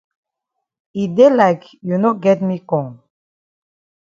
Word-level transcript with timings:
E 1.01 1.03
dey 1.15 1.31
like 1.39 1.65
you 1.87 1.95
no 2.03 2.09
get 2.23 2.39
me 2.47 2.55
kong 2.69 2.89